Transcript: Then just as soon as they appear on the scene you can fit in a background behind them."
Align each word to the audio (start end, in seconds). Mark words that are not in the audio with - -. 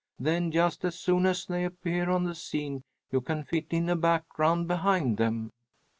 Then 0.17 0.49
just 0.51 0.83
as 0.83 0.97
soon 0.97 1.27
as 1.27 1.45
they 1.45 1.63
appear 1.63 2.09
on 2.09 2.23
the 2.23 2.33
scene 2.33 2.81
you 3.11 3.21
can 3.21 3.43
fit 3.43 3.67
in 3.69 3.87
a 3.87 3.95
background 3.95 4.67
behind 4.67 5.17
them." 5.17 5.51